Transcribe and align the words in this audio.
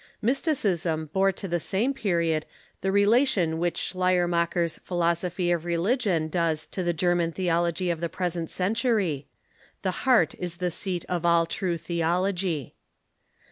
Mysti 0.23 0.53
cism 0.53 1.11
bore 1.11 1.31
to 1.33 1.47
the 1.47 1.59
same 1.59 1.93
period 1.93 2.47
the 2.81 2.91
relation 2.91 3.59
which 3.59 3.79
Schleierma 3.93 4.51
cher's 4.51 4.79
philosophy 4.79 5.51
of 5.51 5.63
religion 5.63 6.27
does 6.27 6.65
to 6.65 6.81
the 6.81 6.91
German 6.91 7.31
theology 7.31 7.91
of 7.91 7.99
the 7.99 8.09
present 8.09 8.49
century— 8.49 9.27
the 9.83 9.91
heart 10.01 10.33
is 10.39 10.57
the 10.57 10.71
seat 10.71 11.05
of 11.07 11.23
all 11.23 11.45
true 11.45 11.77
theology. 11.77 12.73